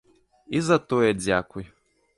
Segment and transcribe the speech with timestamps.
[0.59, 1.65] І за тое дзякуй.